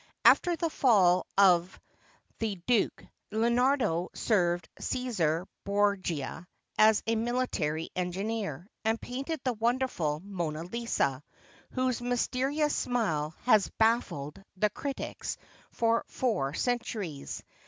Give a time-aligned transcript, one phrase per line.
[0.25, 1.79] After the fall of
[2.39, 10.63] the Duke, Leonardo served Cesare Borgia as a military engineer, and painted the wonderful Mona
[10.63, 11.21] Lisa,
[11.73, 15.37] whose mysterious smile has baffled the critics
[15.69, 17.43] for four centuries.